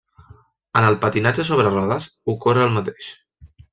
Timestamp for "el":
0.87-0.95, 2.69-2.75